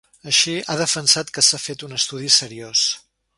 Així, 0.29 0.53
ha 0.73 0.77
defensat 0.79 1.29
que 1.35 1.43
s’ha 1.49 1.59
fet 1.67 1.85
un 1.89 1.95
estudi 1.99 2.31
“seriós”. 2.39 2.89